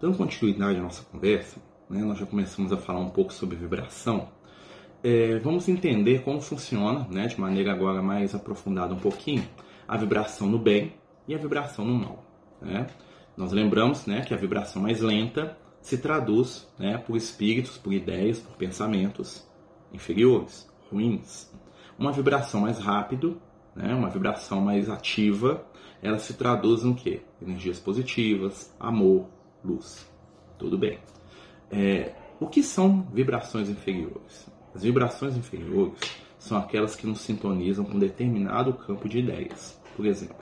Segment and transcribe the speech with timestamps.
[0.00, 1.60] Dando continuidade à nossa conversa,
[1.90, 4.28] né, nós já começamos a falar um pouco sobre vibração.
[5.02, 9.44] É, vamos entender como funciona, né, de maneira agora mais aprofundada um pouquinho,
[9.88, 10.94] a vibração no bem
[11.26, 12.24] e a vibração no mal.
[12.62, 12.86] Né?
[13.36, 18.38] Nós lembramos né, que a vibração mais lenta se traduz né, por espíritos, por ideias,
[18.38, 19.48] por pensamentos
[19.92, 21.52] inferiores, ruins.
[21.98, 23.42] Uma vibração mais rápido,
[23.74, 25.66] né, uma vibração mais ativa,
[26.00, 27.22] ela se traduz em quê?
[27.42, 29.26] Energias positivas, amor,
[29.64, 30.08] luz.
[30.58, 30.98] Tudo bem.
[31.70, 34.48] É, o que são vibrações inferiores?
[34.74, 35.98] As vibrações inferiores
[36.38, 39.80] são aquelas que nos sintonizam com determinado campo de ideias.
[39.96, 40.36] Por exemplo,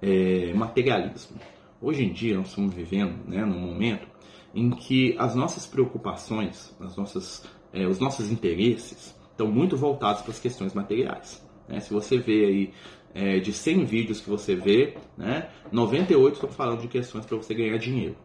[0.00, 1.38] é, materialismo.
[1.80, 4.06] Hoje em dia nós estamos vivendo né, num momento
[4.54, 10.32] em que as nossas preocupações, as nossas, é, os nossos interesses estão muito voltados para
[10.32, 11.42] as questões materiais.
[11.66, 11.80] Né?
[11.80, 12.74] Se você vê aí
[13.14, 17.54] é, de 100 vídeos que você vê, né, 98 estão falando de questões para você
[17.54, 18.16] ganhar dinheiro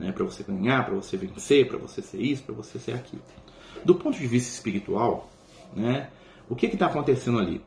[0.00, 0.10] né?
[0.10, 3.22] para você ganhar, para você vencer, para você ser isso, para você ser aquilo.
[3.84, 5.30] Do ponto de vista espiritual,
[5.76, 6.08] né?
[6.48, 7.60] o que está acontecendo ali?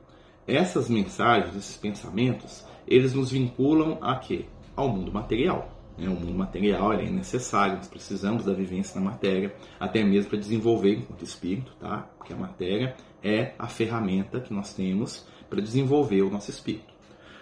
[0.45, 4.45] Essas mensagens, esses pensamentos, eles nos vinculam a quê?
[4.75, 5.72] Ao mundo material.
[5.98, 6.09] Né?
[6.09, 10.95] O mundo material é necessário, nós precisamos da vivência na matéria, até mesmo para desenvolver
[10.95, 12.09] enquanto espírito, tá?
[12.18, 16.92] porque a matéria é a ferramenta que nós temos para desenvolver o nosso espírito.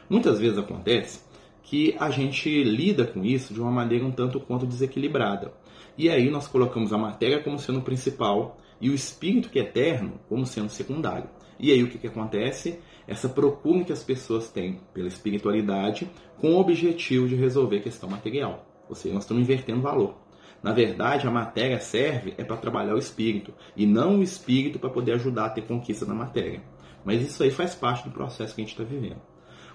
[0.09, 1.21] Muitas vezes acontece
[1.63, 5.53] que a gente lida com isso de uma maneira um tanto quanto desequilibrada.
[5.97, 10.19] E aí nós colocamos a matéria como sendo principal e o espírito que é eterno
[10.27, 11.29] como sendo secundário.
[11.59, 12.79] E aí o que, que acontece?
[13.07, 18.09] Essa procura que as pessoas têm pela espiritualidade com o objetivo de resolver a questão
[18.09, 18.65] material.
[18.89, 20.15] Ou seja, nós estamos invertendo valor.
[20.63, 24.89] Na verdade, a matéria serve é para trabalhar o espírito e não o espírito para
[24.89, 26.61] poder ajudar a ter conquista da matéria.
[27.03, 29.21] Mas isso aí faz parte do processo que a gente está vivendo.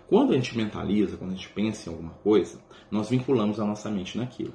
[0.09, 3.91] Quando a gente mentaliza, quando a gente pensa em alguma coisa, nós vinculamos a nossa
[3.91, 4.55] mente naquilo.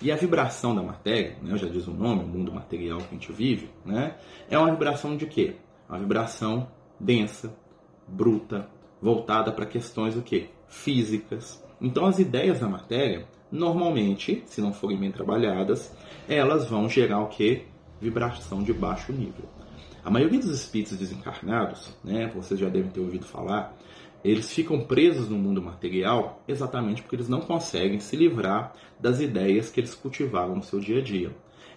[0.00, 3.12] E a vibração da matéria, né, já diz o nome, o mundo material que a
[3.12, 4.16] gente vive, né,
[4.48, 5.56] é uma vibração de quê?
[5.88, 7.54] Uma vibração densa,
[8.08, 8.68] bruta,
[9.00, 10.48] voltada para questões o quê?
[10.66, 11.62] Físicas.
[11.80, 15.94] Então as ideias da matéria, normalmente, se não forem bem trabalhadas,
[16.28, 17.64] elas vão gerar o quê?
[18.00, 19.44] Vibração de baixo nível.
[20.04, 23.76] A maioria dos espíritos desencarnados, né, vocês já devem ter ouvido falar,
[24.30, 29.70] eles ficam presos no mundo material exatamente porque eles não conseguem se livrar das ideias
[29.70, 31.30] que eles cultivavam no seu dia a dia.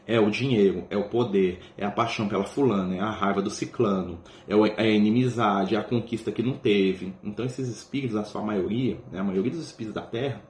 [0.08, 3.50] É o dinheiro, é o poder, é a paixão pela fulana, é a raiva do
[3.52, 7.14] ciclano, é, é a inimizade, é a conquista que não teve.
[7.24, 10.42] Então esses espíritos, a sua maioria, né, a maioria dos espíritos da Terra,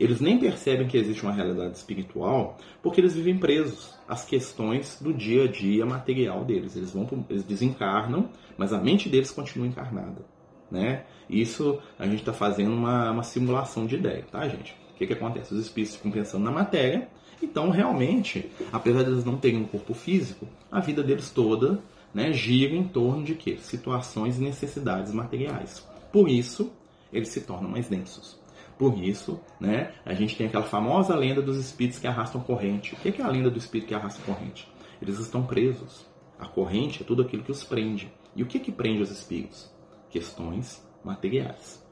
[0.00, 5.12] eles nem percebem que existe uma realidade espiritual porque eles vivem presos às questões do
[5.12, 6.76] dia a dia material deles.
[6.76, 10.24] Eles vão, eles desencarnam, mas a mente deles continua encarnada.
[10.72, 11.04] Né?
[11.28, 14.74] Isso a gente está fazendo uma, uma, simulação de ideia, tá, gente?
[14.94, 15.52] O que, que acontece?
[15.52, 17.08] Os espíritos ficam pensando na matéria,
[17.42, 21.78] então realmente, apesar de eles não terem um corpo físico, a vida deles toda
[22.14, 23.58] né, gira em torno de quê?
[23.58, 25.86] Situações e necessidades materiais.
[26.10, 26.72] Por isso,
[27.12, 28.40] eles se tornam mais densos.
[28.78, 32.94] Por isso, né, a gente tem aquela famosa lenda dos espíritos que arrastam corrente.
[32.94, 34.66] O que é a lenda do espírito que arrasta corrente?
[35.02, 36.06] Eles estão presos.
[36.38, 38.10] A corrente é tudo aquilo que os prende.
[38.34, 39.70] E o que, que prende os espíritos?
[40.12, 41.82] Questões materiais.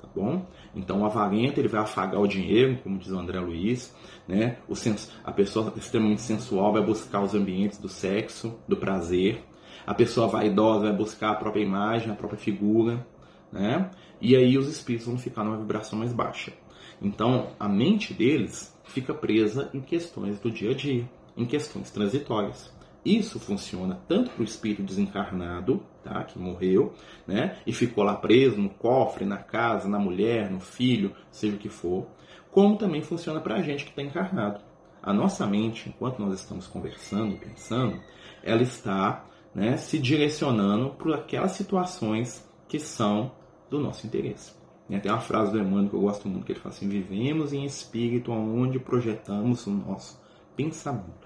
[0.00, 0.46] Tá bom?
[0.74, 3.94] Então, o avarento ele vai afagar o dinheiro, como diz o André Luiz.
[4.28, 4.58] Né?
[4.68, 9.42] O sens a pessoa extremamente sensual vai buscar os ambientes do sexo, do prazer.
[9.86, 13.04] A pessoa vaidosa vai buscar a própria imagem, a própria figura.
[13.50, 13.90] Né?
[14.20, 16.52] E aí os espíritos vão ficar numa vibração mais baixa.
[17.00, 22.75] Então, a mente deles fica presa em questões do dia a dia, em questões transitórias.
[23.06, 26.92] Isso funciona tanto para o espírito desencarnado, tá, que morreu,
[27.24, 31.58] né, e ficou lá preso no cofre, na casa, na mulher, no filho, seja o
[31.58, 32.08] que for,
[32.50, 34.60] como também funciona para a gente que está encarnado.
[35.00, 38.00] A nossa mente, enquanto nós estamos conversando e pensando,
[38.42, 39.24] ela está
[39.54, 43.30] né, se direcionando para aquelas situações que são
[43.70, 44.52] do nosso interesse.
[44.88, 47.64] Tem uma frase do Emmanuel que eu gosto muito, que ele fala assim, vivemos em
[47.64, 50.20] espírito onde projetamos o nosso
[50.56, 51.25] pensamento.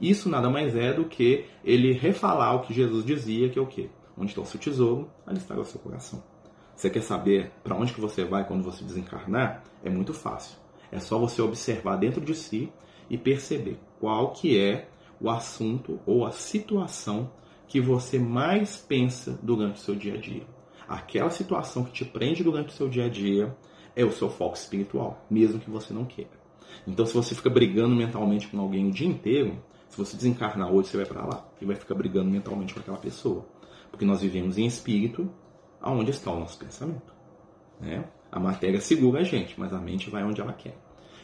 [0.00, 3.66] Isso nada mais é do que ele refalar o que Jesus dizia, que é o
[3.66, 3.90] quê?
[4.16, 6.22] Onde está o seu tesouro, ali está o seu coração.
[6.74, 9.62] Você quer saber para onde que você vai quando você desencarnar?
[9.84, 10.56] É muito fácil.
[10.90, 12.72] É só você observar dentro de si
[13.10, 14.88] e perceber qual que é
[15.20, 17.30] o assunto ou a situação
[17.68, 20.46] que você mais pensa durante o seu dia a dia.
[20.88, 23.54] Aquela situação que te prende durante o seu dia a dia
[23.94, 26.40] é o seu foco espiritual, mesmo que você não queira.
[26.86, 30.88] Então, se você fica brigando mentalmente com alguém o dia inteiro, se você desencarnar hoje,
[30.88, 33.44] você vai para lá e vai ficar brigando mentalmente com aquela pessoa.
[33.90, 35.28] Porque nós vivemos em espírito,
[35.80, 37.12] aonde está o nosso pensamento.
[37.80, 38.04] Né?
[38.30, 40.78] A matéria segura a gente, mas a mente vai onde ela quer.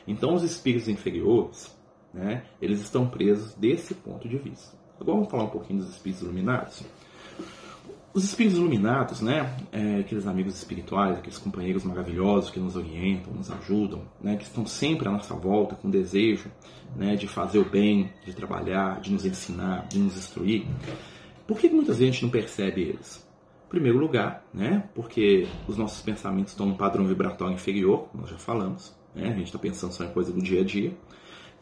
[0.06, 1.76] Então, os espíritos inferiores,
[2.12, 4.76] né, eles estão presos desse ponto de vista.
[4.98, 6.82] Agora vamos falar um pouquinho dos espíritos iluminados.
[8.16, 13.50] Os espíritos iluminados, né, é, aqueles amigos espirituais, aqueles companheiros maravilhosos que nos orientam, nos
[13.50, 16.50] ajudam, né, que estão sempre à nossa volta com desejo
[16.96, 20.66] né, de fazer o bem, de trabalhar, de nos ensinar, de nos instruir.
[21.46, 23.22] Por que muita gente não percebe eles?
[23.66, 28.30] Em primeiro lugar, né, porque os nossos pensamentos estão num padrão vibratório inferior, como nós
[28.30, 30.96] já falamos, né, a gente está pensando só em coisa do dia a dia,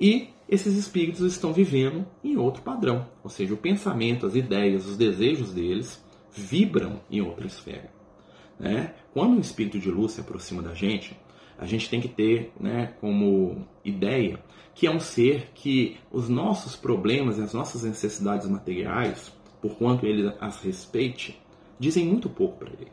[0.01, 4.97] e esses espíritos estão vivendo em outro padrão, ou seja, o pensamento, as ideias, os
[4.97, 6.04] desejos deles
[6.35, 7.91] vibram em outra esfera.
[8.59, 8.95] Né?
[9.13, 11.17] Quando um espírito de luz se aproxima da gente,
[11.59, 14.41] a gente tem que ter né, como ideia
[14.75, 19.33] que é um ser que os nossos problemas e as nossas necessidades materiais,
[19.63, 21.41] por quanto ele as respeite,
[21.79, 22.91] dizem muito pouco para ele.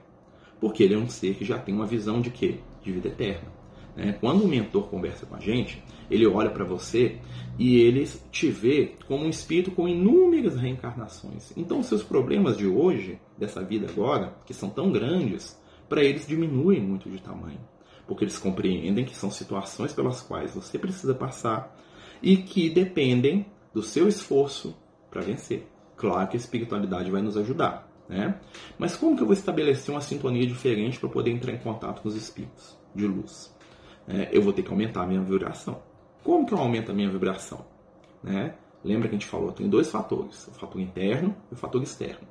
[0.59, 2.59] Porque ele é um ser que já tem uma visão de quê?
[2.83, 3.60] De vida eterna.
[3.95, 4.13] Né?
[4.19, 7.17] Quando o mentor conversa com a gente, ele olha para você
[7.57, 11.51] e ele te vê como um espírito com inúmeras reencarnações.
[11.55, 16.81] Então, seus problemas de hoje, dessa vida agora, que são tão grandes, para eles diminuem
[16.81, 17.59] muito de tamanho.
[18.07, 21.77] Porque eles compreendem que são situações pelas quais você precisa passar
[22.21, 24.75] e que dependem do seu esforço
[25.09, 25.67] para vencer.
[25.95, 28.39] Claro que a espiritualidade vai nos ajudar, né?
[28.77, 32.09] Mas como que eu vou estabelecer uma sintonia diferente para poder entrar em contato com
[32.09, 33.53] os espíritos de luz?
[34.07, 35.81] É, eu vou ter que aumentar a minha vibração.
[36.23, 37.65] Como que eu aumento a minha vibração?
[38.23, 38.55] Né?
[38.83, 42.27] Lembra que a gente falou, tem dois fatores, o fator interno e o fator externo.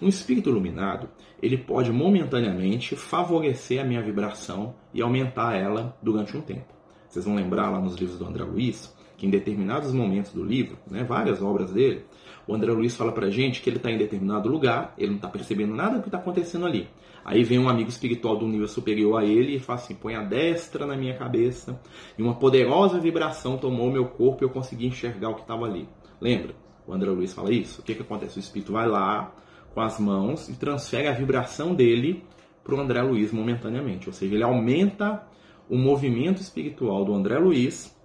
[0.00, 1.08] Um espírito iluminado,
[1.42, 6.72] ele pode momentaneamente favorecer a minha vibração e aumentar ela durante um tempo.
[7.08, 10.78] Vocês vão lembrar lá nos livros do André Luiz, que em determinados momentos do livro,
[10.88, 12.04] né, várias obras dele,
[12.46, 15.28] o André Luiz fala pra gente que ele está em determinado lugar, ele não está
[15.28, 16.88] percebendo nada do que está acontecendo ali.
[17.24, 20.22] Aí vem um amigo espiritual do nível superior a ele e fala assim: põe a
[20.22, 21.78] destra na minha cabeça,
[22.16, 25.86] e uma poderosa vibração tomou meu corpo e eu consegui enxergar o que estava ali.
[26.20, 26.54] Lembra?
[26.86, 27.82] O André Luiz fala isso.
[27.82, 28.38] O que, que acontece?
[28.38, 29.34] O espírito vai lá
[29.74, 32.24] com as mãos e transfere a vibração dele
[32.64, 34.08] para o André Luiz momentaneamente.
[34.08, 35.26] Ou seja, ele aumenta
[35.68, 37.97] o movimento espiritual do André Luiz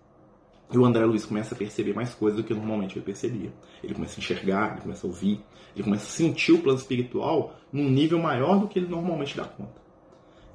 [0.74, 3.54] e o André Luiz começa a perceber mais coisas do que normalmente ele percebia.
[3.84, 5.42] Ele começa a enxergar, ele começa a ouvir,
[5.76, 9.46] ele começa a sentir o plano espiritual num nível maior do que ele normalmente dá
[9.46, 9.82] conta.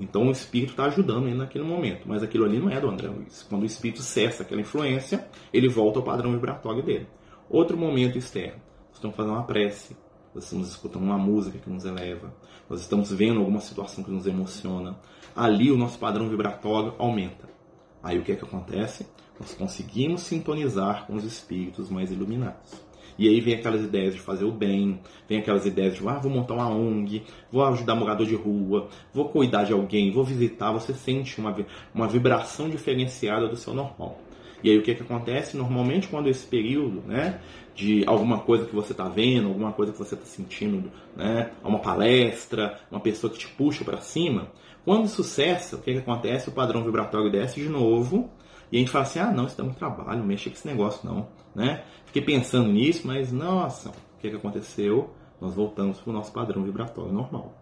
[0.01, 3.09] Então o espírito está ajudando ele naquele momento, mas aquilo ali não é do André
[3.09, 3.45] Luiz.
[3.49, 7.09] Quando o espírito cessa aquela influência, ele volta ao padrão vibratório dele.
[7.51, 8.61] Outro momento externo.
[8.89, 9.97] Nós estamos fazendo uma prece,
[10.35, 12.33] nós estamos escutando uma música que nos eleva,
[12.69, 14.99] nós estamos vendo alguma situação que nos emociona.
[15.35, 17.49] Ali o nosso padrão vibratório aumenta.
[18.03, 19.07] Aí o que é que acontece?
[19.39, 22.89] Nós conseguimos sintonizar com os espíritos mais iluminados.
[23.19, 26.31] E aí vem aquelas ideias de fazer o bem, vem aquelas ideias de, ah, vou
[26.31, 30.71] montar uma ONG, vou ajudar morador de rua, vou cuidar de alguém, vou visitar.
[30.71, 31.55] Você sente uma,
[31.93, 34.21] uma vibração diferenciada do seu normal.
[34.63, 35.57] E aí o que, que acontece?
[35.57, 37.41] Normalmente quando esse período, né,
[37.75, 41.79] de alguma coisa que você está vendo, alguma coisa que você está sentindo, né, uma
[41.81, 44.51] palestra, uma pessoa que te puxa para cima,
[44.85, 46.49] quando isso cessa, o que, que acontece?
[46.49, 48.31] O padrão vibratório desce de novo
[48.71, 51.09] e a gente fala assim, ah não, isso dá muito trabalho, mexa com esse negócio
[51.09, 51.85] não, né?
[52.07, 55.11] Fiquei pensando nisso, mas nossa, o que, que aconteceu?
[55.41, 57.55] Nós voltamos para o nosso padrão vibratório normal.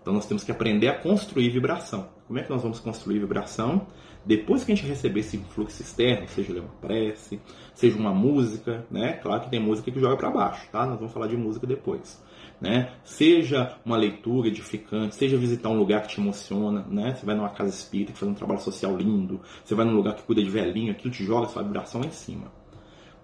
[0.00, 2.08] Então nós temos que aprender a construir vibração.
[2.26, 3.86] Como é que nós vamos construir vibração?
[4.24, 7.40] Depois que a gente receber esse fluxo externo, seja uma prece,
[7.74, 9.14] seja uma música, né?
[9.14, 10.86] Claro que tem música que joga para baixo, tá?
[10.86, 12.22] Nós vamos falar de música depois
[12.62, 12.92] né?
[13.02, 17.12] Seja uma leitura edificante, seja visitar um lugar que te emociona, né?
[17.12, 20.14] Você vai numa casa espírita que faz um trabalho social lindo, você vai num lugar
[20.14, 22.52] que cuida de velhinho, aquilo te joga a sua vibração lá em cima.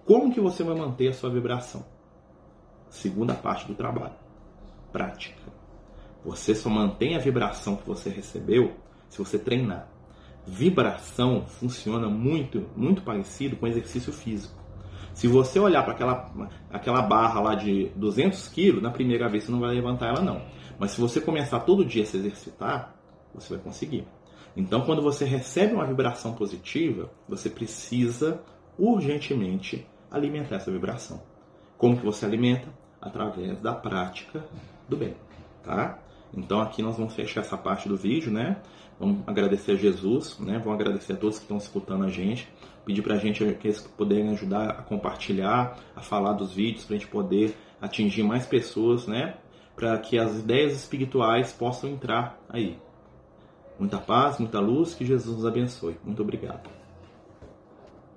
[0.05, 1.85] Como que você vai manter a sua vibração?
[2.89, 4.15] Segunda parte do trabalho,
[4.91, 5.39] prática.
[6.25, 8.75] Você só mantém a vibração que você recebeu
[9.07, 9.87] se você treinar.
[10.45, 14.57] Vibração funciona muito, muito parecido com exercício físico.
[15.13, 16.31] Se você olhar para aquela,
[16.71, 20.41] aquela barra lá de 200 quilos, na primeira vez você não vai levantar ela não.
[20.79, 22.95] Mas se você começar todo dia a se exercitar,
[23.33, 24.07] você vai conseguir.
[24.55, 28.41] Então, quando você recebe uma vibração positiva, você precisa
[28.77, 31.21] urgentemente alimentar essa vibração.
[31.77, 32.67] Como que você alimenta?
[33.01, 34.43] Através da prática
[34.87, 35.15] do bem,
[35.63, 35.99] tá?
[36.33, 38.57] Então aqui nós vamos fechar essa parte do vídeo, né?
[38.99, 40.59] Vamos agradecer a Jesus, né?
[40.59, 42.49] Vamos agradecer a todos que estão escutando a gente.
[42.85, 46.95] Pedir para a gente que eles puderem ajudar a compartilhar, a falar dos vídeos, para
[46.95, 49.37] a gente poder atingir mais pessoas, né?
[49.75, 52.77] Para que as ideias espirituais possam entrar aí.
[53.79, 55.95] Muita paz, muita luz, que Jesus nos abençoe.
[56.03, 56.78] Muito obrigado.